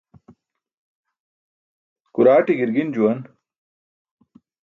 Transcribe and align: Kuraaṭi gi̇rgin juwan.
Kuraaṭi 2.13 2.53
gi̇rgin 2.59 2.89
juwan. 2.95 3.19